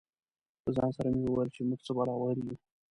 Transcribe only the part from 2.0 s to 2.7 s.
وهلي یو.